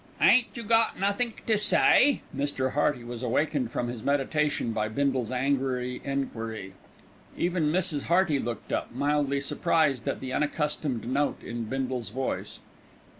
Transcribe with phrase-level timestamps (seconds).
[0.19, 2.71] "Ain't you got nothink to say?" Mr.
[2.71, 6.73] Hearty was awakened from his meditation by Bindle's angry enquiry.
[7.37, 8.05] Even Mrs.
[8.05, 12.61] Hearty looked up, mildly surprised at the unaccustomed note in Bindle's voice.